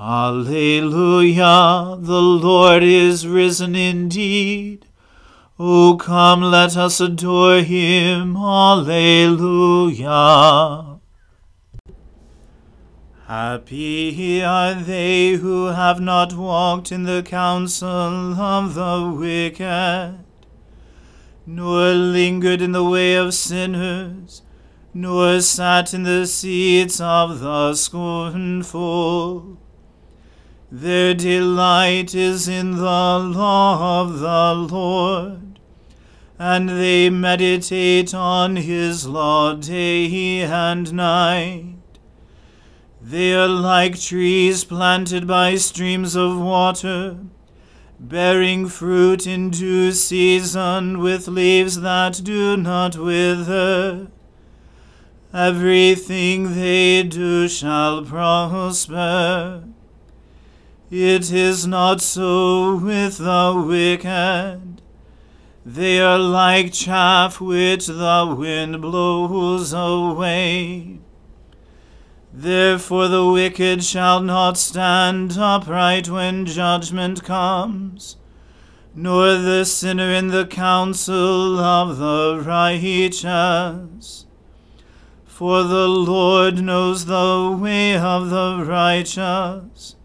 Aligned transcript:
Alleluia, 0.00 1.96
the 1.98 2.22
Lord 2.22 2.84
is 2.84 3.26
risen 3.26 3.74
indeed. 3.74 4.86
O 5.58 5.96
come, 5.96 6.40
let 6.40 6.76
us 6.76 7.00
adore 7.00 7.62
him. 7.62 8.36
Alleluia. 8.36 9.40
Happy 13.26 14.40
are 14.40 14.74
they 14.74 15.32
who 15.32 15.66
have 15.66 16.00
not 16.00 16.32
walked 16.32 16.92
in 16.92 17.02
the 17.02 17.24
counsel 17.24 18.40
of 18.40 18.74
the 18.74 19.12
wicked, 19.18 20.20
nor 21.44 21.92
lingered 21.92 22.62
in 22.62 22.70
the 22.70 22.84
way 22.84 23.16
of 23.16 23.34
sinners, 23.34 24.42
nor 24.94 25.40
sat 25.40 25.92
in 25.92 26.04
the 26.04 26.24
seats 26.24 27.00
of 27.00 27.40
the 27.40 27.74
scornful. 27.74 29.58
Their 30.70 31.14
delight 31.14 32.14
is 32.14 32.46
in 32.46 32.76
the 32.76 32.82
law 32.82 34.02
of 34.02 34.18
the 34.18 34.54
Lord, 34.54 35.58
and 36.38 36.68
they 36.68 37.08
meditate 37.08 38.12
on 38.12 38.56
his 38.56 39.06
law 39.06 39.54
day 39.54 40.42
and 40.42 40.92
night. 40.92 41.76
They 43.00 43.32
are 43.32 43.48
like 43.48 43.98
trees 43.98 44.64
planted 44.64 45.26
by 45.26 45.54
streams 45.54 46.14
of 46.14 46.38
water, 46.38 47.16
bearing 47.98 48.68
fruit 48.68 49.26
in 49.26 49.48
due 49.48 49.92
season 49.92 50.98
with 50.98 51.28
leaves 51.28 51.80
that 51.80 52.20
do 52.22 52.58
not 52.58 52.98
wither. 52.98 54.08
Everything 55.32 56.54
they 56.54 57.04
do 57.04 57.48
shall 57.48 58.04
prosper. 58.04 59.64
It 60.90 61.30
is 61.30 61.66
not 61.66 62.00
so 62.00 62.76
with 62.76 63.18
the 63.18 63.62
wicked. 63.66 64.80
They 65.62 66.00
are 66.00 66.18
like 66.18 66.72
chaff 66.72 67.42
which 67.42 67.88
the 67.88 68.34
wind 68.38 68.80
blows 68.80 69.74
away. 69.74 71.00
Therefore 72.32 73.08
the 73.08 73.26
wicked 73.26 73.84
shall 73.84 74.22
not 74.22 74.56
stand 74.56 75.36
upright 75.36 76.08
when 76.08 76.46
judgment 76.46 77.22
comes, 77.22 78.16
nor 78.94 79.34
the 79.34 79.66
sinner 79.66 80.10
in 80.10 80.28
the 80.28 80.46
counsel 80.46 81.58
of 81.58 81.98
the 81.98 82.42
righteous. 82.42 84.24
For 85.26 85.64
the 85.64 85.86
Lord 85.86 86.62
knows 86.62 87.04
the 87.04 87.54
way 87.60 87.94
of 87.94 88.30
the 88.30 88.64
righteous 88.64 89.96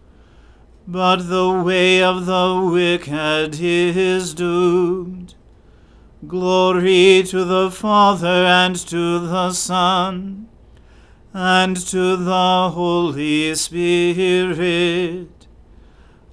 but 0.86 1.28
the 1.28 1.50
way 1.64 2.02
of 2.02 2.26
the 2.26 2.70
wicked 2.72 3.58
is 3.60 4.34
doomed. 4.34 5.34
Glory 6.26 7.22
to 7.22 7.44
the 7.44 7.70
Father 7.70 8.44
and 8.46 8.76
to 8.76 9.18
the 9.18 9.52
Son 9.52 10.48
and 11.32 11.76
to 11.76 12.16
the 12.16 12.70
Holy 12.72 13.54
Spirit, 13.56 15.48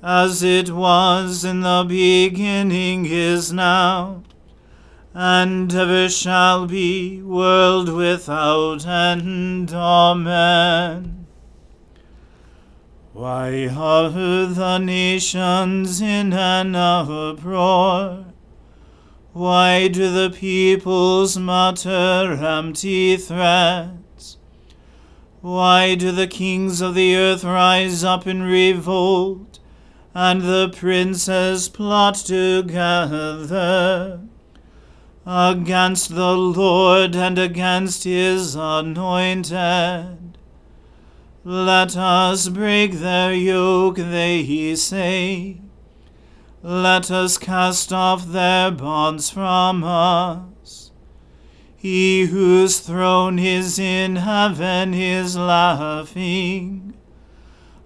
as 0.04 0.44
it 0.44 0.70
was 0.70 1.44
in 1.44 1.62
the 1.62 1.84
beginning 1.88 3.08
is 3.08 3.52
now, 3.52 4.22
and 5.14 5.74
ever 5.74 6.08
shall 6.08 6.68
be, 6.68 7.20
world 7.22 7.90
without 7.90 8.86
end. 8.86 9.74
Amen. 9.74 11.21
Why 13.14 13.68
are 13.68 14.10
the 14.10 14.78
nations 14.78 16.00
in 16.00 16.32
an 16.32 16.76
uproar? 16.76 18.28
Why 19.34 19.90
do 19.90 20.10
the 20.10 20.30
peoples 20.30 21.38
mutter 21.38 22.40
empty 22.42 23.18
threats? 23.18 24.38
Why 25.42 25.96
do 25.96 26.14
the 26.14 26.28
kings 26.28 26.80
of 26.80 26.96
the 26.96 27.18
earth 27.18 27.44
rise 27.44 28.02
up 28.06 28.26
in 28.26 28.44
revolt, 28.44 29.60
and 30.14 30.44
the 30.44 30.70
princes 30.74 31.68
plot 31.68 32.16
together 32.16 32.62
against 35.26 36.16
the 36.16 36.38
Lord 36.38 37.18
and 37.18 37.38
against 37.38 38.06
his 38.06 38.56
anointed? 38.56 40.31
Let 41.44 41.98
us 41.98 42.50
break 42.50 42.94
their 42.94 43.34
yoke, 43.34 43.96
they 43.96 44.76
say. 44.76 45.58
Let 46.62 47.10
us 47.10 47.40
cast 47.40 47.92
off 47.92 48.28
their 48.28 48.70
bonds 48.70 49.32
from 49.32 49.84
us. 49.84 50.92
He 51.76 52.26
whose 52.26 52.80
throne 52.80 53.40
is 53.40 53.80
in 53.80 54.18
heaven 54.18 54.94
is 54.94 55.36
laughing. 55.36 56.94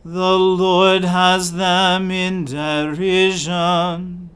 The 0.04 0.38
Lord 0.38 1.06
has 1.06 1.54
them 1.54 2.12
in 2.12 2.44
derision. 2.44 4.30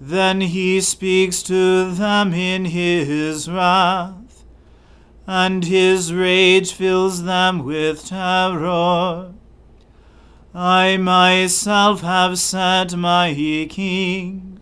Then 0.00 0.40
he 0.40 0.80
speaks 0.80 1.42
to 1.44 1.92
them 1.92 2.32
in 2.32 2.64
his 2.64 3.50
wrath, 3.50 4.25
and 5.26 5.64
his 5.64 6.12
rage 6.12 6.72
fills 6.72 7.24
them 7.24 7.64
with 7.64 8.06
terror. 8.06 9.32
I 10.54 10.96
myself 10.96 12.00
have 12.00 12.38
set 12.38 12.96
my 12.96 13.34
king 13.68 14.60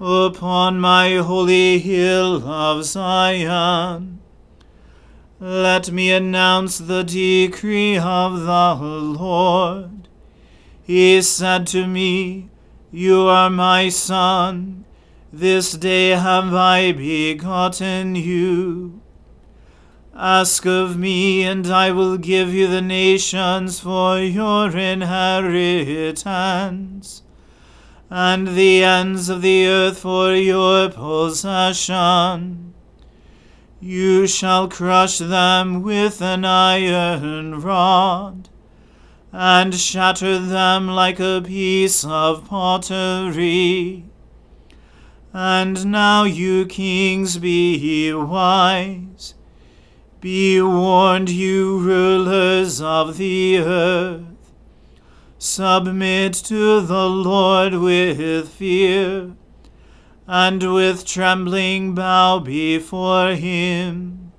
upon 0.00 0.80
my 0.80 1.16
holy 1.16 1.78
hill 1.78 2.46
of 2.48 2.84
Zion. 2.84 4.20
Let 5.38 5.90
me 5.90 6.10
announce 6.10 6.78
the 6.78 7.02
decree 7.02 7.98
of 7.98 8.40
the 8.40 8.74
Lord. 8.74 10.08
He 10.82 11.20
said 11.20 11.66
to 11.68 11.86
me, 11.86 12.48
You 12.90 13.22
are 13.26 13.50
my 13.50 13.90
son. 13.90 14.84
This 15.32 15.72
day 15.72 16.10
have 16.10 16.54
I 16.54 16.92
begotten 16.92 18.14
you. 18.14 19.02
Ask 20.18 20.64
of 20.64 20.96
me, 20.96 21.42
and 21.42 21.66
I 21.66 21.92
will 21.92 22.16
give 22.16 22.54
you 22.54 22.68
the 22.68 22.80
nations 22.80 23.80
for 23.80 24.18
your 24.18 24.74
inheritance, 24.74 26.22
and 28.08 28.48
the 28.48 28.82
ends 28.82 29.28
of 29.28 29.42
the 29.42 29.66
earth 29.66 29.98
for 29.98 30.34
your 30.34 30.88
possession. 30.88 32.72
You 33.78 34.26
shall 34.26 34.70
crush 34.70 35.18
them 35.18 35.82
with 35.82 36.22
an 36.22 36.46
iron 36.46 37.60
rod, 37.60 38.48
and 39.32 39.74
shatter 39.74 40.38
them 40.38 40.88
like 40.88 41.20
a 41.20 41.42
piece 41.44 42.06
of 42.06 42.46
pottery. 42.46 44.06
And 45.34 45.84
now, 45.92 46.24
you 46.24 46.64
kings, 46.64 47.36
be 47.36 48.14
wise 48.14 49.34
be 50.26 50.60
warned, 50.60 51.30
you 51.30 51.78
rulers 51.78 52.80
of 52.80 53.16
the 53.16 53.58
earth. 53.58 54.50
Submit 55.38 56.32
to 56.34 56.80
the 56.80 57.08
Lord 57.08 57.74
with 57.74 58.48
fear, 58.48 59.36
and 60.26 60.74
with 60.74 61.06
trembling 61.06 61.94
bow 61.94 62.40
before 62.40 63.36
him, 63.36 64.32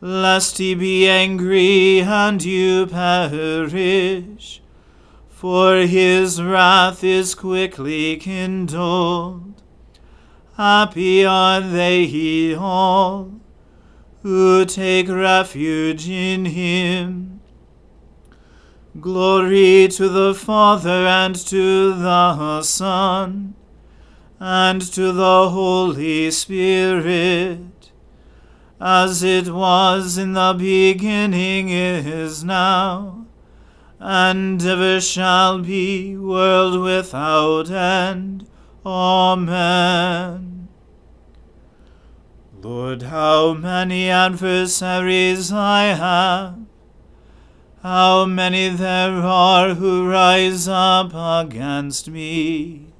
lest 0.00 0.58
he 0.58 0.76
be 0.76 1.08
angry 1.08 2.02
and 2.02 2.44
you 2.44 2.86
perish. 2.86 4.62
For 5.28 5.78
his 5.78 6.40
wrath 6.40 7.02
is 7.02 7.34
quickly 7.34 8.16
kindled. 8.16 9.60
Happy 10.56 11.24
are 11.24 11.60
they 11.60 12.54
all 12.54 13.39
who 14.22 14.64
take 14.64 15.08
refuge 15.08 16.08
in 16.08 16.44
him. 16.46 17.40
Glory 19.00 19.88
to 19.88 20.08
the 20.08 20.34
Father 20.34 21.06
and 21.06 21.34
to 21.34 21.94
the 21.94 22.62
Son 22.62 23.54
and 24.40 24.80
to 24.80 25.12
the 25.12 25.50
Holy 25.50 26.30
Spirit, 26.30 27.92
as 28.80 29.22
it 29.22 29.48
was 29.48 30.16
in 30.16 30.32
the 30.32 30.54
beginning 30.58 31.68
is 31.68 32.42
now, 32.42 33.26
and 33.98 34.62
ever 34.64 34.98
shall 34.98 35.58
be, 35.58 36.16
world 36.16 36.82
without 36.82 37.70
end. 37.70 38.48
Amen. 38.84 40.59
Lord, 42.62 43.02
how 43.02 43.54
many 43.54 44.10
adversaries 44.10 45.50
I 45.50 45.94
have, 45.94 46.58
how 47.82 48.26
many 48.26 48.68
there 48.68 49.14
are 49.14 49.72
who 49.72 50.06
rise 50.06 50.68
up 50.68 51.12
against 51.14 52.10
me. 52.10 52.92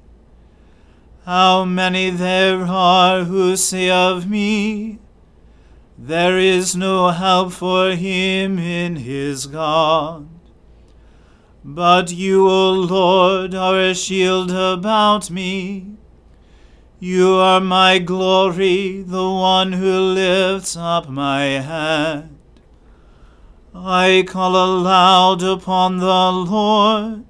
How 1.25 1.63
many 1.63 2.09
there 2.09 2.63
are 2.63 3.25
who 3.25 3.55
say 3.55 3.91
of 3.91 4.27
me, 4.27 4.97
There 5.95 6.39
is 6.39 6.75
no 6.75 7.09
help 7.09 7.51
for 7.51 7.91
him 7.91 8.57
in 8.57 8.95
his 8.95 9.45
God. 9.45 10.27
But 11.63 12.11
you, 12.11 12.49
O 12.49 12.71
Lord, 12.71 13.53
are 13.53 13.79
a 13.79 13.93
shield 13.93 14.49
about 14.49 15.29
me 15.29 15.97
you 17.03 17.33
are 17.33 17.59
my 17.59 17.97
glory, 17.97 19.01
the 19.01 19.27
one 19.27 19.71
who 19.71 19.91
lifts 20.13 20.77
up 20.77 21.09
my 21.09 21.45
head. 21.45 22.29
I 23.73 24.23
call 24.27 24.51
aloud 24.55 25.41
upon 25.41 25.97
the 25.97 26.31
Lord, 26.31 27.25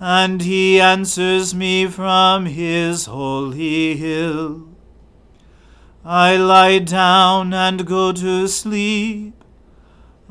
and 0.00 0.40
he 0.40 0.80
answers 0.80 1.54
me 1.54 1.88
from 1.88 2.46
his 2.46 3.04
holy 3.04 3.96
hill. 3.96 4.68
I 6.02 6.38
lie 6.38 6.78
down 6.78 7.52
and 7.52 7.86
go 7.86 8.12
to 8.12 8.48
sleep. 8.48 9.44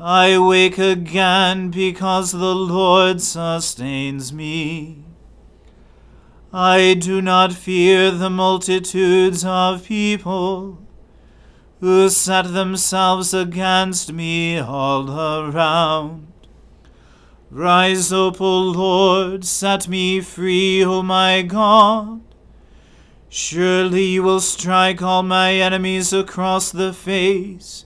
I 0.00 0.36
wake 0.40 0.76
again 0.76 1.70
because 1.70 2.32
the 2.32 2.56
Lord 2.56 3.20
sustains 3.20 4.32
me. 4.32 5.04
I 6.52 6.94
do 6.94 7.22
not 7.22 7.52
fear 7.52 8.10
the 8.10 8.28
multitudes 8.28 9.44
of 9.44 9.84
people 9.84 10.78
who 11.78 12.08
set 12.08 12.52
themselves 12.52 13.32
against 13.32 14.12
me 14.12 14.58
all 14.58 15.08
around. 15.08 16.26
Rise 17.52 18.12
up, 18.12 18.40
O 18.40 18.58
Lord, 18.62 19.44
set 19.44 19.86
me 19.86 20.20
free, 20.20 20.84
O 20.84 21.02
my 21.02 21.42
God. 21.42 22.20
Surely 23.28 24.06
you 24.06 24.24
will 24.24 24.40
strike 24.40 25.00
all 25.00 25.22
my 25.22 25.54
enemies 25.54 26.12
across 26.12 26.72
the 26.72 26.92
face. 26.92 27.84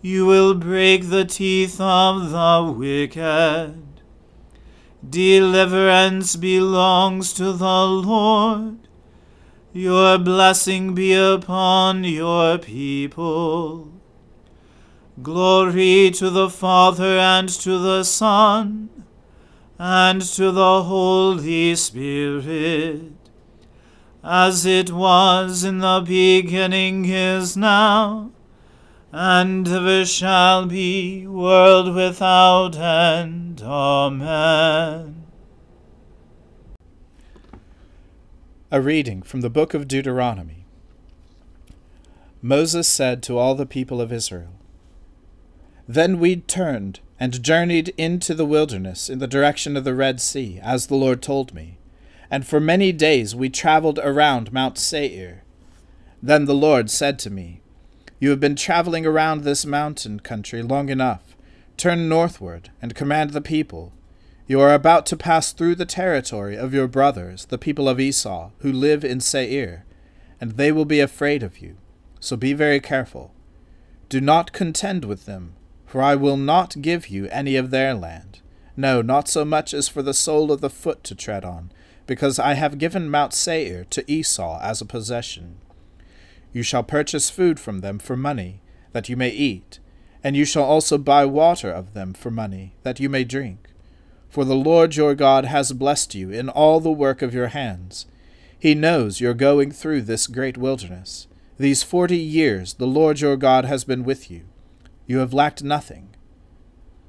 You 0.00 0.26
will 0.26 0.54
break 0.54 1.08
the 1.08 1.24
teeth 1.24 1.80
of 1.80 2.30
the 2.30 2.74
wicked. 2.76 3.91
Deliverance 5.08 6.36
belongs 6.36 7.32
to 7.32 7.52
the 7.52 7.86
Lord. 7.86 8.78
Your 9.72 10.16
blessing 10.18 10.94
be 10.94 11.12
upon 11.12 12.04
your 12.04 12.58
people. 12.58 13.90
Glory 15.20 16.10
to 16.12 16.30
the 16.30 16.48
Father 16.48 17.18
and 17.18 17.48
to 17.48 17.78
the 17.78 18.04
Son 18.04 18.90
and 19.78 20.22
to 20.22 20.52
the 20.52 20.84
Holy 20.84 21.74
Spirit, 21.74 23.12
as 24.22 24.64
it 24.64 24.92
was 24.92 25.64
in 25.64 25.78
the 25.78 26.04
beginning 26.06 27.06
is 27.06 27.56
now 27.56 28.30
and 29.12 29.68
ever 29.68 30.06
shall 30.06 30.64
be, 30.64 31.26
world 31.26 31.94
without 31.94 32.74
end. 32.76 33.60
Amen. 33.62 35.26
A 38.70 38.80
reading 38.80 39.20
from 39.20 39.42
the 39.42 39.50
book 39.50 39.74
of 39.74 39.86
Deuteronomy. 39.86 40.64
Moses 42.40 42.88
said 42.88 43.22
to 43.24 43.36
all 43.36 43.54
the 43.54 43.66
people 43.66 44.00
of 44.00 44.10
Israel, 44.10 44.54
Then 45.86 46.18
we 46.18 46.36
turned 46.36 47.00
and 47.20 47.42
journeyed 47.42 47.92
into 47.98 48.34
the 48.34 48.46
wilderness 48.46 49.10
in 49.10 49.18
the 49.18 49.26
direction 49.26 49.76
of 49.76 49.84
the 49.84 49.94
Red 49.94 50.22
Sea, 50.22 50.58
as 50.62 50.86
the 50.86 50.96
Lord 50.96 51.20
told 51.20 51.54
me. 51.54 51.76
And 52.30 52.46
for 52.46 52.60
many 52.60 52.92
days 52.92 53.36
we 53.36 53.50
traveled 53.50 53.98
around 53.98 54.54
Mount 54.54 54.78
Seir. 54.78 55.44
Then 56.22 56.46
the 56.46 56.54
Lord 56.54 56.90
said 56.90 57.18
to 57.20 57.30
me, 57.30 57.61
you 58.22 58.30
have 58.30 58.38
been 58.38 58.54
traveling 58.54 59.04
around 59.04 59.42
this 59.42 59.66
mountain 59.66 60.20
country 60.20 60.62
long 60.62 60.88
enough. 60.88 61.36
Turn 61.76 62.08
northward 62.08 62.70
and 62.80 62.94
command 62.94 63.30
the 63.30 63.40
people. 63.40 63.92
You 64.46 64.60
are 64.60 64.72
about 64.72 65.06
to 65.06 65.16
pass 65.16 65.52
through 65.52 65.74
the 65.74 65.86
territory 65.86 66.54
of 66.54 66.72
your 66.72 66.86
brothers, 66.86 67.46
the 67.46 67.58
people 67.58 67.88
of 67.88 67.98
Esau, 67.98 68.52
who 68.58 68.72
live 68.72 69.04
in 69.04 69.18
Seir, 69.18 69.84
and 70.40 70.52
they 70.52 70.70
will 70.70 70.84
be 70.84 71.00
afraid 71.00 71.42
of 71.42 71.58
you. 71.58 71.78
So 72.20 72.36
be 72.36 72.52
very 72.52 72.78
careful. 72.78 73.34
Do 74.08 74.20
not 74.20 74.52
contend 74.52 75.04
with 75.04 75.26
them, 75.26 75.54
for 75.84 76.00
I 76.00 76.14
will 76.14 76.36
not 76.36 76.80
give 76.80 77.08
you 77.08 77.26
any 77.26 77.56
of 77.56 77.72
their 77.72 77.92
land. 77.92 78.38
No, 78.76 79.02
not 79.02 79.26
so 79.26 79.44
much 79.44 79.74
as 79.74 79.88
for 79.88 80.00
the 80.00 80.14
sole 80.14 80.52
of 80.52 80.60
the 80.60 80.70
foot 80.70 81.02
to 81.04 81.16
tread 81.16 81.44
on, 81.44 81.72
because 82.06 82.38
I 82.38 82.54
have 82.54 82.78
given 82.78 83.10
Mount 83.10 83.32
Seir 83.32 83.84
to 83.90 84.08
Esau 84.08 84.60
as 84.62 84.80
a 84.80 84.86
possession. 84.86 85.56
You 86.52 86.62
shall 86.62 86.82
purchase 86.82 87.30
food 87.30 87.58
from 87.58 87.80
them 87.80 87.98
for 87.98 88.16
money, 88.16 88.60
that 88.92 89.08
you 89.08 89.16
may 89.16 89.30
eat, 89.30 89.78
and 90.22 90.36
you 90.36 90.44
shall 90.44 90.64
also 90.64 90.98
buy 90.98 91.24
water 91.24 91.70
of 91.70 91.94
them 91.94 92.12
for 92.14 92.30
money, 92.30 92.74
that 92.82 93.00
you 93.00 93.08
may 93.08 93.24
drink. 93.24 93.68
For 94.28 94.44
the 94.44 94.54
Lord 94.54 94.96
your 94.96 95.14
God 95.14 95.44
has 95.46 95.72
blessed 95.72 96.14
you 96.14 96.30
in 96.30 96.48
all 96.48 96.80
the 96.80 96.90
work 96.90 97.22
of 97.22 97.34
your 97.34 97.48
hands. 97.48 98.06
He 98.58 98.74
knows 98.74 99.20
you're 99.20 99.34
going 99.34 99.72
through 99.72 100.02
this 100.02 100.26
great 100.26 100.56
wilderness. 100.56 101.26
These 101.58 101.82
forty 101.82 102.18
years 102.18 102.74
the 102.74 102.86
Lord 102.86 103.20
your 103.20 103.36
God 103.36 103.64
has 103.64 103.84
been 103.84 104.04
with 104.04 104.30
you. 104.30 104.42
You 105.06 105.18
have 105.18 105.34
lacked 105.34 105.62
nothing. 105.62 106.10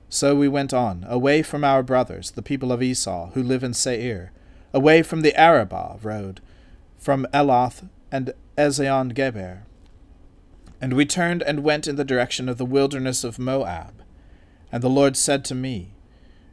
So 0.10 0.36
we 0.36 0.48
went 0.48 0.74
on, 0.74 1.06
away 1.08 1.44
from 1.44 1.64
our 1.64 1.82
brothers, 1.82 2.32
the 2.32 2.42
people 2.42 2.72
of 2.72 2.84
Esau, 2.84 3.32
who 3.32 3.42
live 3.42 3.64
in 3.64 3.74
Seir, 3.74 4.32
away 4.74 5.02
from 5.02 5.22
the 5.22 5.36
Arabah 5.36 5.98
road, 6.04 6.42
from 6.98 7.26
Elath 7.34 7.88
and 8.12 8.34
Ezion 8.56 9.16
Geber. 9.16 9.64
And 10.80 10.94
we 10.94 11.08
turned 11.08 11.42
and 11.42 11.64
went 11.64 11.88
in 11.88 11.96
the 11.96 12.06
direction 12.06 12.48
of 12.48 12.60
the 12.60 12.66
wilderness 12.66 13.24
of 13.24 13.40
Moab. 13.40 14.04
And 14.72 14.84
the 14.84 14.90
Lord 14.90 15.18
said 15.18 15.44
to 15.46 15.56
me, 15.56 15.94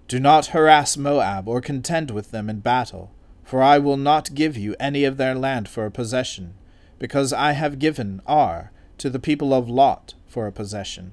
Do 0.09 0.19
not 0.19 0.47
harass 0.47 0.97
Moab 0.97 1.47
or 1.47 1.61
contend 1.61 2.11
with 2.11 2.30
them 2.30 2.49
in 2.49 2.61
battle, 2.61 3.12
for 3.45 3.62
I 3.62 3.78
will 3.78 3.99
not 3.99 4.35
give 4.35 4.57
you 4.57 4.75
any 4.80 5.04
of 5.04 5.19
their 5.19 5.35
land 5.35 5.69
for 5.69 5.85
a 5.85 5.90
possession, 5.90 6.54
because 6.99 7.35
I 7.35 7.52
have 7.52 7.78
given 7.78 8.23
Ar 8.26 8.73
to 8.97 9.11
the 9.11 9.19
people 9.19 9.52
of 9.52 9.69
Lot 9.69 10.14
for 10.26 10.47
a 10.47 10.52
possession. 10.52 11.12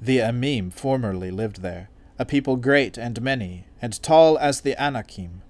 The 0.00 0.18
Emim 0.18 0.72
formerly 0.72 1.30
lived 1.30 1.62
there, 1.62 1.88
a 2.18 2.24
people 2.24 2.56
great 2.56 2.98
and 2.98 3.22
many, 3.22 3.66
and 3.80 4.02
tall 4.02 4.38
as 4.38 4.62
the 4.62 4.80
Anakim. 4.80 5.42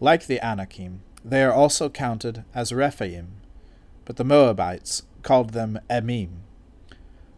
Like 0.00 0.26
the 0.26 0.44
Anakim, 0.44 1.02
they 1.24 1.44
are 1.44 1.52
also 1.52 1.88
counted 1.88 2.44
as 2.52 2.72
Rephaim 2.72 3.39
but 4.10 4.16
the 4.16 4.24
Moabites 4.24 5.04
called 5.22 5.50
them 5.50 5.78
Emim. 5.88 6.40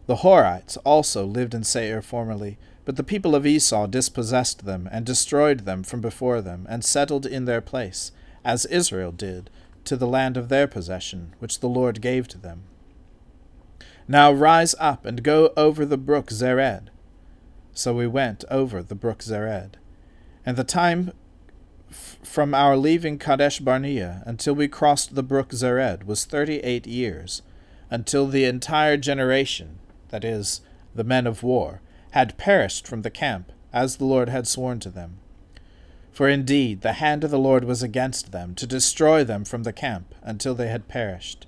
The 0.07 0.23
Horites 0.23 0.75
also 0.83 1.23
lived 1.23 1.53
in 1.53 1.63
Seir 1.63 2.01
formerly, 2.01 2.57
but 2.83 2.95
the 2.95 3.03
people 3.03 3.35
of 3.35 3.45
Esau 3.45 3.85
dispossessed 3.85 4.65
them, 4.65 4.89
and 4.91 5.05
destroyed 5.05 5.65
them 5.65 5.83
from 5.83 6.01
before 6.01 6.41
them, 6.41 6.65
and 6.67 6.83
settled 6.83 7.27
in 7.27 7.45
their 7.45 7.61
place, 7.61 8.11
as 8.43 8.65
Israel 8.65 9.11
did, 9.11 9.51
to 9.85 9.95
the 9.95 10.07
land 10.07 10.35
of 10.35 10.49
their 10.49 10.65
possession, 10.65 11.35
which 11.37 11.59
the 11.59 11.69
Lord 11.69 12.01
gave 12.01 12.27
to 12.29 12.39
them. 12.39 12.63
Now 14.07 14.31
rise 14.31 14.73
up 14.79 15.05
and 15.05 15.21
go 15.21 15.53
over 15.55 15.85
the 15.85 15.95
brook 15.95 16.31
Zered. 16.31 16.87
So 17.73 17.93
we 17.93 18.07
went 18.07 18.45
over 18.49 18.81
the 18.81 18.95
brook 18.95 19.19
Zered. 19.19 19.75
And 20.43 20.57
the 20.57 20.63
time 20.63 21.11
from 21.93 22.53
our 22.53 22.75
leaving 22.75 23.17
Kadesh 23.17 23.59
Barnea 23.59 24.23
until 24.25 24.53
we 24.53 24.67
crossed 24.67 25.15
the 25.15 25.23
brook 25.23 25.49
Zered 25.49 26.05
was 26.05 26.25
thirty 26.25 26.59
eight 26.59 26.87
years, 26.87 27.41
until 27.89 28.27
the 28.27 28.45
entire 28.45 28.97
generation, 28.97 29.79
that 30.09 30.23
is, 30.23 30.61
the 30.95 31.03
men 31.03 31.27
of 31.27 31.43
war, 31.43 31.81
had 32.11 32.37
perished 32.37 32.87
from 32.87 33.01
the 33.01 33.09
camp, 33.09 33.51
as 33.71 33.97
the 33.97 34.05
Lord 34.05 34.29
had 34.29 34.47
sworn 34.47 34.79
to 34.79 34.89
them. 34.89 35.17
For 36.11 36.29
indeed 36.29 36.81
the 36.81 36.93
hand 36.93 37.23
of 37.23 37.31
the 37.31 37.39
Lord 37.39 37.63
was 37.63 37.81
against 37.81 38.31
them, 38.31 38.53
to 38.55 38.67
destroy 38.67 39.23
them 39.23 39.45
from 39.45 39.63
the 39.63 39.73
camp, 39.73 40.13
until 40.21 40.53
they 40.53 40.67
had 40.67 40.87
perished. 40.87 41.47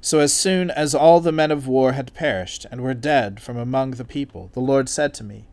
So 0.00 0.18
as 0.18 0.32
soon 0.32 0.70
as 0.70 0.94
all 0.94 1.20
the 1.20 1.32
men 1.32 1.50
of 1.50 1.66
war 1.66 1.92
had 1.92 2.12
perished, 2.14 2.66
and 2.70 2.80
were 2.80 2.94
dead 2.94 3.40
from 3.40 3.56
among 3.56 3.92
the 3.92 4.04
people, 4.04 4.50
the 4.52 4.60
Lord 4.60 4.88
said 4.88 5.14
to 5.14 5.24
me, 5.24 5.46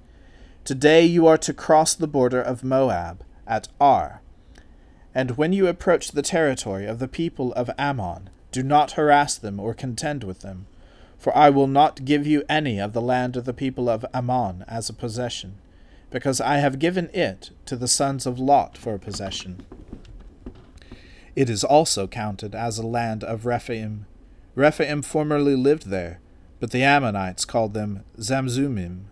Today 0.64 1.06
you 1.06 1.26
are 1.26 1.38
to 1.38 1.54
cross 1.54 1.94
the 1.94 2.08
border 2.08 2.42
of 2.42 2.64
Moab, 2.64 3.24
at 3.48 3.68
Ar. 3.80 4.22
And 5.14 5.32
when 5.38 5.54
you 5.54 5.68
approach 5.68 6.12
the 6.12 6.22
territory 6.22 6.86
of 6.86 7.00
the 7.00 7.08
people 7.08 7.52
of 7.54 7.70
Ammon, 7.78 8.30
do 8.52 8.64
not 8.64 8.92
harass 8.94 9.38
them 9.38 9.60
or 9.60 9.74
contend 9.74 10.24
with 10.24 10.40
them, 10.40 10.68
for 11.18 11.36
I 11.36 11.50
will 11.50 11.68
not 11.68 12.06
give 12.06 12.26
you 12.26 12.44
any 12.50 12.80
of 12.80 12.94
the 12.94 13.02
land 13.02 13.38
of 13.38 13.46
the 13.46 13.54
people 13.54 13.90
of 13.90 14.06
Ammon 14.14 14.64
as 14.68 14.90
a 14.90 14.94
possession, 14.94 15.60
because 16.10 16.42
I 16.42 16.58
have 16.58 16.80
given 16.80 17.10
it 17.14 17.52
to 17.66 17.76
the 17.76 17.88
sons 17.88 18.26
of 18.26 18.40
Lot 18.40 18.78
for 18.78 18.94
a 18.94 19.00
possession. 19.00 19.66
It 21.36 21.50
is 21.50 21.64
also 21.64 22.08
counted 22.08 22.54
as 22.54 22.78
a 22.78 22.86
land 22.86 23.24
of 23.24 23.46
Rephaim. 23.46 24.06
Rephaim 24.56 25.02
formerly 25.02 25.56
lived 25.56 25.88
there, 25.88 26.20
but 26.60 26.72
the 26.72 26.84
Ammonites 26.84 27.46
called 27.46 27.74
them 27.74 28.04
Zamzummim, 28.18 29.06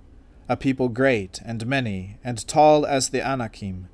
a 0.49 0.57
people 0.57 0.89
great 0.89 1.39
and 1.45 1.65
many, 1.65 2.17
and 2.23 2.45
tall 2.47 2.85
as 2.85 3.09
the 3.09 3.21
Anakim. 3.21 3.87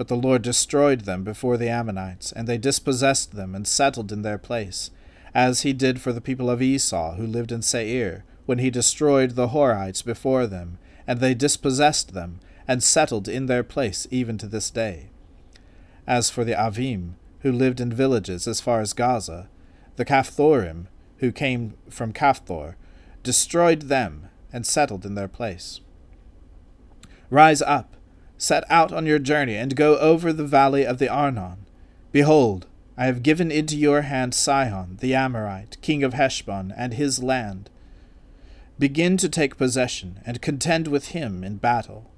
But 0.00 0.08
the 0.08 0.16
Lord 0.16 0.40
destroyed 0.40 1.02
them 1.02 1.24
before 1.24 1.58
the 1.58 1.68
Ammonites, 1.68 2.32
and 2.32 2.48
they 2.48 2.56
dispossessed 2.56 3.32
them 3.34 3.54
and 3.54 3.68
settled 3.68 4.10
in 4.10 4.22
their 4.22 4.38
place, 4.38 4.90
as 5.34 5.60
he 5.60 5.74
did 5.74 6.00
for 6.00 6.10
the 6.10 6.22
people 6.22 6.48
of 6.48 6.62
Esau 6.62 7.16
who 7.16 7.26
lived 7.26 7.52
in 7.52 7.60
Seir, 7.60 8.24
when 8.46 8.56
he 8.56 8.70
destroyed 8.70 9.32
the 9.32 9.48
Horites 9.48 10.00
before 10.00 10.46
them, 10.46 10.78
and 11.06 11.20
they 11.20 11.34
dispossessed 11.34 12.14
them, 12.14 12.40
and 12.66 12.82
settled 12.82 13.28
in 13.28 13.44
their 13.44 13.62
place 13.62 14.06
even 14.10 14.38
to 14.38 14.46
this 14.46 14.70
day. 14.70 15.10
As 16.06 16.30
for 16.30 16.44
the 16.44 16.54
Avvim, 16.54 17.16
who 17.40 17.52
lived 17.52 17.78
in 17.78 17.92
villages 17.92 18.48
as 18.48 18.58
far 18.58 18.80
as 18.80 18.94
Gaza, 18.94 19.50
the 19.96 20.06
Caphtorim, 20.06 20.86
who 21.18 21.30
came 21.30 21.74
from 21.90 22.14
Caphtor, 22.14 22.76
destroyed 23.22 23.82
them, 23.82 24.30
and 24.50 24.64
settled 24.64 25.04
in 25.04 25.14
their 25.14 25.28
place. 25.28 25.82
Rise 27.28 27.60
up, 27.60 27.96
Set 28.40 28.64
out 28.70 28.90
on 28.90 29.04
your 29.04 29.18
journey, 29.18 29.54
and 29.56 29.76
go 29.76 29.98
over 29.98 30.32
the 30.32 30.46
valley 30.46 30.86
of 30.86 30.96
the 30.96 31.10
Arnon. 31.10 31.66
Behold, 32.10 32.66
I 32.96 33.04
have 33.04 33.22
given 33.22 33.50
into 33.50 33.76
your 33.76 34.00
hand 34.00 34.32
Sihon 34.32 34.96
the 35.02 35.14
Amorite, 35.14 35.76
king 35.82 36.02
of 36.02 36.14
Heshbon, 36.14 36.72
and 36.74 36.94
his 36.94 37.22
land. 37.22 37.68
Begin 38.78 39.18
to 39.18 39.28
take 39.28 39.58
possession, 39.58 40.20
and 40.24 40.40
contend 40.40 40.88
with 40.88 41.08
him 41.08 41.44
in 41.44 41.58
battle. 41.58 42.10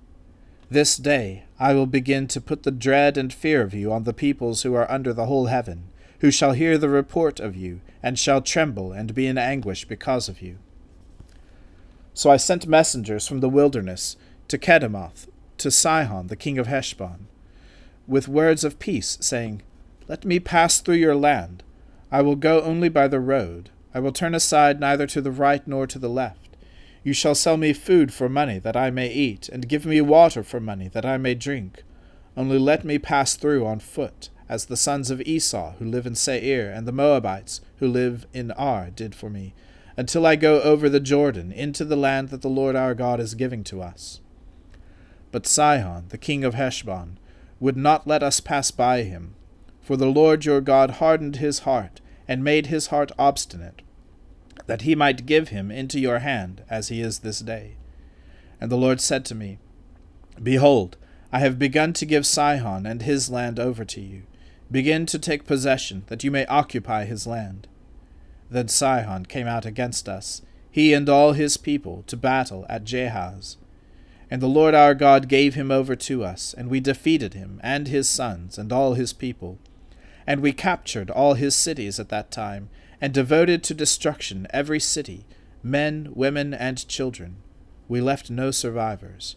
This 0.71 0.97
day 0.97 1.43
I 1.59 1.75
will 1.75 1.87
begin 1.87 2.29
to 2.29 2.41
put 2.41 2.63
the 2.63 2.71
dread 2.71 3.19
and 3.19 3.35
fear 3.35 3.61
of 3.61 3.75
you 3.75 3.93
on 3.93 4.05
the 4.05 4.13
peoples 4.13 4.63
who 4.63 4.75
are 4.75 4.89
under 4.89 5.13
the 5.13 5.27
whole 5.27 5.47
heaven, 5.47 5.89
who 6.21 6.31
shall 6.31 6.53
hear 6.53 6.79
the 6.79 6.89
report 6.89 7.41
of 7.41 7.57
you, 7.57 7.81
and 8.01 8.17
shall 8.17 8.41
tremble 8.41 8.93
and 8.93 9.13
be 9.13 9.27
in 9.27 9.39
anguish 9.39 9.87
because 9.87 10.29
of 10.29 10.41
you. 10.41 10.59
So 12.15 12.31
I 12.31 12.37
sent 12.37 12.69
messengers 12.69 13.27
from 13.27 13.41
the 13.41 13.49
wilderness 13.49 14.17
to 14.47 14.57
Kedemoth, 14.57 15.27
to 15.59 15.71
Sihon, 15.71 16.29
the 16.29 16.37
king 16.37 16.59
of 16.59 16.67
Heshbon, 16.67 17.27
with 18.07 18.29
words 18.29 18.65
of 18.65 18.79
peace, 18.79 19.19
saying, 19.21 19.63
Let 20.09 20.25
me 20.25 20.41
pass 20.41 20.81
through 20.81 20.97
your 20.97 21.15
land. 21.15 21.63
I 22.11 22.23
will 22.23 22.37
go 22.37 22.61
only 22.63 22.89
by 22.89 23.09
the 23.09 23.21
road. 23.21 23.71
I 23.95 24.01
will 24.01 24.13
turn 24.13 24.35
aside 24.35 24.81
neither 24.81 25.07
to 25.07 25.21
the 25.21 25.31
right 25.31 25.67
nor 25.67 25.87
to 25.87 25.99
the 25.99 26.11
left. 26.11 26.57
You 27.05 27.13
shall 27.13 27.35
sell 27.35 27.57
me 27.57 27.73
food 27.73 28.13
for 28.13 28.29
money, 28.29 28.59
that 28.61 28.77
I 28.77 28.91
may 28.91 29.13
eat, 29.13 29.49
and 29.49 29.69
give 29.69 29.85
me 29.85 30.01
water 30.01 30.43
for 30.43 30.61
money, 30.61 30.89
that 30.89 31.05
I 31.05 31.17
may 31.17 31.35
drink. 31.35 31.83
Only 32.37 32.59
let 32.59 32.85
me 32.85 32.99
pass 32.99 33.35
through 33.35 33.67
on 33.67 33.81
foot, 33.81 34.31
as 34.49 34.67
the 34.67 34.77
sons 34.77 35.11
of 35.11 35.21
Esau, 35.23 35.75
who 35.79 35.85
live 35.85 36.07
in 36.07 36.15
Seir, 36.15 36.71
and 36.71 36.87
the 36.87 36.93
Moabites, 36.93 37.61
who 37.79 37.89
live 37.89 38.27
in 38.33 38.51
Ar, 38.53 38.91
did 38.91 39.15
for 39.15 39.29
me, 39.29 39.55
until 39.97 40.25
I 40.25 40.37
go 40.37 40.63
over 40.63 40.89
the 40.89 41.01
Jordan, 41.01 41.53
into 41.53 41.85
the 41.85 41.97
land 41.97 42.29
that 42.29 42.43
the 42.43 42.49
Lord 42.49 42.77
our 42.77 42.95
God 42.95 43.21
is 43.21 43.35
giving 43.35 43.65
to 43.65 43.83
us. 43.83 44.21
But 45.33 45.47
Sihon, 45.47 46.05
the 46.11 46.19
king 46.19 46.45
of 46.45 46.55
Heshbon, 46.55 47.19
would 47.59 47.77
not 47.77 48.07
let 48.07 48.23
us 48.23 48.39
pass 48.39 48.71
by 48.71 49.03
him. 49.03 49.35
For 49.81 49.97
the 49.97 50.07
Lord 50.07 50.45
your 50.45 50.61
God 50.61 50.93
hardened 50.93 51.37
his 51.37 51.61
heart, 51.61 52.01
and 52.29 52.45
made 52.45 52.67
his 52.67 52.89
heart 52.89 53.11
obstinate, 53.19 53.83
that 54.67 54.83
he 54.83 54.95
might 54.95 55.27
give 55.27 55.49
him 55.49 55.71
into 55.71 55.99
your 55.99 56.21
hand, 56.21 56.63
as 56.71 56.89
he 56.89 57.01
is 57.01 57.21
this 57.21 57.41
day. 57.41 57.77
And 58.61 58.71
the 58.71 58.77
Lord 58.77 59.01
said 59.01 59.25
to 59.25 59.35
me, 59.35 59.59
Behold, 60.41 60.97
I 61.33 61.41
have 61.41 61.59
begun 61.59 61.93
to 61.95 62.07
give 62.07 62.27
Sihon 62.27 62.87
and 62.87 63.03
his 63.03 63.31
land 63.31 63.59
over 63.59 63.85
to 63.87 64.01
you. 64.01 64.23
Begin 64.71 65.07
to 65.07 65.19
take 65.19 65.47
possession, 65.47 66.05
that 66.07 66.23
you 66.23 66.31
may 66.31 66.47
occupy 66.47 67.05
his 67.05 67.27
land. 67.27 67.67
Then 68.51 68.69
Sihon 68.69 69.27
came 69.27 69.47
out 69.47 69.67
against 69.67 70.09
us, 70.09 70.43
he 70.71 70.93
and 70.93 71.09
all 71.09 71.33
his 71.33 71.57
people, 71.57 72.05
to 72.07 72.17
battle 72.17 72.67
at 72.69 72.85
Jahaz. 72.85 73.57
And 74.33 74.41
the 74.41 74.47
Lord 74.47 74.75
our 74.75 74.95
God 74.95 75.29
gave 75.29 75.57
him 75.57 75.71
over 75.71 75.95
to 75.95 76.25
us, 76.25 76.55
and 76.57 76.71
we 76.71 76.81
defeated 76.81 77.35
him, 77.35 77.61
and 77.63 77.87
his 77.87 78.09
sons, 78.09 78.57
and 78.57 78.73
all 78.73 78.95
his 78.95 79.13
people. 79.13 79.59
And 80.27 80.41
we 80.41 80.55
captured 80.55 81.11
all 81.11 81.35
his 81.35 81.55
cities 81.55 82.01
at 82.01 82.09
that 82.09 82.31
time, 82.31 82.71
and 82.99 83.13
devoted 83.13 83.63
to 83.65 83.75
destruction 83.75 84.47
every 84.49 84.81
city, 84.81 85.27
men, 85.63 86.13
women, 86.15 86.55
and 86.55 86.89
children. 86.89 87.43
we 87.89 88.01
left 88.01 88.31
no 88.31 88.51
survivors. 88.51 89.37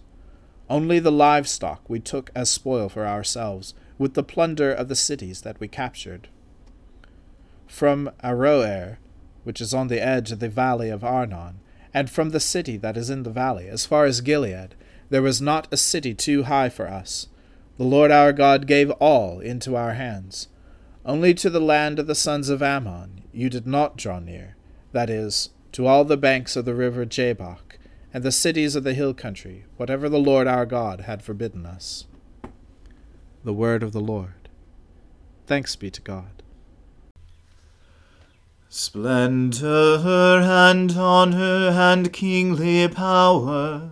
Only 0.70 1.00
the 1.00 1.12
livestock 1.12 1.82
we 1.90 2.00
took 2.00 2.32
as 2.34 2.50
spoil 2.50 2.88
for 2.88 3.06
ourselves, 3.06 3.74
with 3.98 4.14
the 4.14 4.24
plunder 4.24 4.72
of 4.72 4.88
the 4.88 4.96
cities 4.96 5.42
that 5.42 5.60
we 5.60 5.68
captured. 5.68 6.30
From 7.68 8.12
Aroer, 8.24 8.96
which 9.44 9.60
is 9.60 9.74
on 9.74 9.90
the 9.90 10.02
edge 10.02 10.32
of 10.32 10.40
the 10.40 10.48
valley 10.48 10.90
of 10.90 11.04
Arnon, 11.04 11.60
and 11.94 12.10
from 12.10 12.30
the 12.30 12.40
city 12.40 12.78
that 12.78 12.96
is 12.96 13.10
in 13.10 13.24
the 13.24 13.30
valley, 13.30 13.68
as 13.68 13.86
far 13.86 14.06
as 14.06 14.22
Gilead, 14.22 14.76
there 15.10 15.22
was 15.22 15.42
not 15.42 15.68
a 15.72 15.78
city 15.78 16.14
too 16.14 16.44
high 16.44 16.70
for 16.70 16.88
us. 16.88 17.28
The 17.78 17.84
Lord 17.84 18.12
our 18.12 18.34
God 18.34 18.68
gave 18.68 18.90
all 18.92 19.40
into 19.40 19.76
our 19.76 19.94
hands. 19.94 20.48
Only 21.06 21.34
to 21.36 21.50
the 21.50 21.60
land 21.60 22.00
of 22.00 22.08
the 22.08 22.16
sons 22.16 22.50
of 22.50 22.64
Ammon 22.64 23.24
you 23.32 23.50
did 23.50 23.68
not 23.68 23.98
draw 23.98 24.20
near, 24.20 24.56
that 24.92 25.10
is, 25.10 25.50
to 25.74 25.86
all 25.86 26.06
the 26.06 26.18
banks 26.18 26.56
of 26.56 26.66
the 26.66 26.74
river 26.74 27.06
Jabbok, 27.06 27.78
and 28.14 28.24
the 28.24 28.32
cities 28.32 28.76
of 28.76 28.84
the 28.84 28.94
hill 28.94 29.14
country, 29.14 29.66
whatever 29.76 30.08
the 30.08 30.18
Lord 30.18 30.48
our 30.48 30.66
God 30.66 31.02
had 31.02 31.22
forbidden 31.22 31.66
us. 31.66 32.06
The 33.44 33.54
word 33.54 33.84
of 33.84 33.92
the 33.92 34.00
Lord. 34.00 34.50
Thanks 35.46 35.76
be 35.76 35.92
to 35.92 36.02
God. 36.02 36.42
Splendor 38.70 40.00
and 40.42 40.92
honor 40.94 41.70
and 41.70 42.12
kingly 42.12 42.88
power 42.88 43.92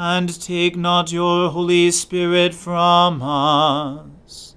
and 0.00 0.40
take 0.40 0.76
not 0.76 1.10
your 1.10 1.50
Holy 1.50 1.90
Spirit 1.90 2.54
from 2.54 3.20
us. 3.20 4.54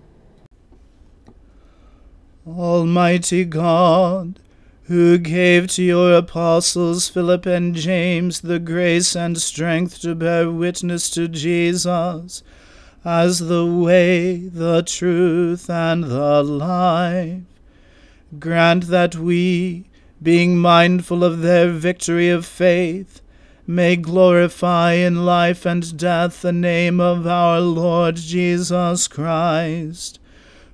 Almighty 2.45 3.43
God, 3.45 4.39
who 4.83 5.17
gave 5.17 5.65
to 5.69 5.81
your 5.81 6.13
apostles 6.13 7.09
Philip 7.09 7.47
and 7.47 7.73
James 7.73 8.41
the 8.41 8.59
grace 8.59 9.15
and 9.15 9.41
strength 9.41 9.99
to 10.01 10.13
bear 10.13 10.51
witness 10.51 11.09
to 11.09 11.27
Jesus 11.27 12.43
as 13.03 13.39
the 13.39 13.65
way, 13.65 14.37
the 14.37 14.83
truth, 14.83 15.71
and 15.71 16.03
the 16.03 16.43
life, 16.43 17.41
grant 18.37 18.89
that 18.89 19.15
we, 19.15 19.85
being 20.21 20.59
mindful 20.59 21.23
of 21.23 21.41
their 21.41 21.71
victory 21.71 22.29
of 22.29 22.45
faith, 22.45 23.20
may 23.67 23.95
glorify 23.95 24.93
in 24.93 25.25
life 25.25 25.65
and 25.65 25.97
death 25.97 26.41
the 26.41 26.51
name 26.51 26.99
of 26.99 27.25
our 27.27 27.61
Lord 27.61 28.15
Jesus 28.15 29.07
Christ, 29.07 30.19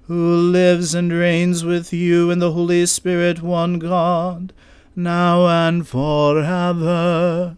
who 0.04 0.36
lives 0.36 0.95
and 0.95 1.12
reigns 1.12 1.63
with 1.65 1.91
you 1.93 2.32
in 2.32 2.39
the 2.39 2.54
Holy 2.54 2.86
Spirit, 2.86 3.41
one 3.41 3.78
God, 3.80 4.54
now 4.95 5.47
and 5.47 5.88
forever. 5.88 7.58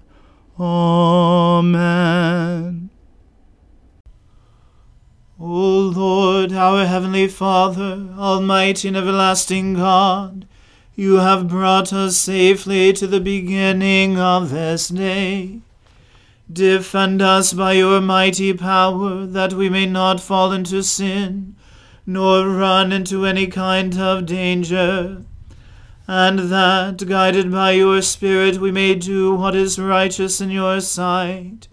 Amen. 0.60 2.10
O 5.40 5.46
Lord, 5.46 6.52
our 6.52 6.86
heavenly 6.86 7.30
Father, 7.30 8.10
almighty 8.18 8.90
and 8.90 8.98
everlasting 8.98 9.76
God, 9.76 10.46
you 11.00 11.16
have 11.16 11.48
brought 11.48 11.94
us 11.94 12.18
safely 12.18 12.92
to 12.92 13.08
the 13.08 13.22
beginning 13.22 14.20
of 14.20 14.50
this 14.50 14.90
day. 14.90 15.62
Defend 16.52 17.22
us 17.22 17.54
by 17.54 17.72
your 17.72 18.02
mighty 18.02 18.54
power, 18.54 19.26
that 19.26 19.54
we 19.54 19.70
may 19.70 19.86
not 19.86 20.20
fall 20.20 20.52
into 20.52 20.84
sin, 20.84 21.56
nor 22.06 22.50
run 22.50 22.92
into 22.92 23.26
any 23.26 23.48
kind 23.48 23.98
of 23.98 24.26
danger, 24.26 25.24
and 26.06 26.40
that, 26.52 27.08
guided 27.08 27.50
by 27.50 27.72
your 27.72 28.02
Spirit, 28.02 28.58
we 28.58 28.70
may 28.70 28.94
do 28.94 29.34
what 29.34 29.56
is 29.56 29.80
righteous 29.80 30.42
in 30.42 30.52
your 30.52 30.82
sight. 30.82 31.70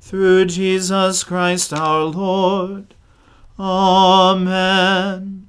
Through 0.00 0.46
Jesus 0.46 1.24
Christ 1.24 1.74
our 1.74 2.04
Lord. 2.04 2.94
Amen. 3.58 5.48